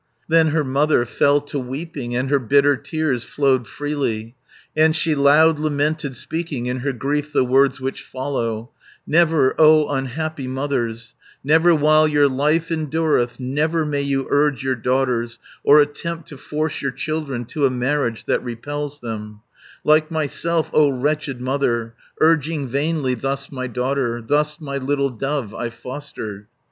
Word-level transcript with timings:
Then 0.27 0.47
her 0.47 0.63
mother 0.63 1.05
fell 1.05 1.41
to 1.41 1.59
weeping, 1.59 2.15
And 2.15 2.31
her 2.31 2.39
bitter 2.39 2.75
tears 2.75 3.23
flowed 3.23 3.67
freely, 3.67 4.35
And 4.75 4.95
she 4.95 5.13
loud 5.13 5.59
lamented, 5.59 6.15
speaking 6.15 6.65
In 6.65 6.79
her 6.79 6.91
grief 6.91 7.31
the 7.31 7.43
words 7.45 7.79
which 7.79 8.01
follow: 8.01 8.71
"Never, 9.05 9.53
O 9.61 9.87
unhappy 9.89 10.47
mothers, 10.47 11.13
Never 11.43 11.75
while 11.75 12.07
your 12.07 12.27
life 12.27 12.71
endureth, 12.71 13.35
440 13.37 13.53
Never 13.53 13.85
may 13.85 14.01
you 14.01 14.25
urge 14.31 14.63
your 14.63 14.73
daughters, 14.73 15.37
Or 15.63 15.79
attempt 15.79 16.27
to 16.29 16.37
force 16.39 16.81
your 16.81 16.89
children 16.91 17.45
To 17.45 17.67
a 17.67 17.69
marriage 17.69 18.25
that 18.25 18.43
repels 18.43 19.01
them, 19.01 19.41
Like 19.83 20.09
myself, 20.09 20.71
O 20.73 20.89
wretched 20.89 21.39
mother, 21.39 21.93
Urging 22.19 22.67
vainly 22.67 23.13
thus 23.13 23.51
my 23.51 23.67
daughter, 23.67 24.19
Thus 24.19 24.59
my 24.59 24.77
little 24.77 25.11
dove 25.11 25.53
I 25.53 25.69
fostered." 25.69 26.47